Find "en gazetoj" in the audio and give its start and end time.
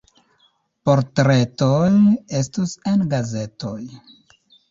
2.95-3.77